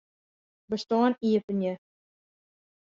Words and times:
Bestân 0.69 1.13
iepenje. 1.29 1.73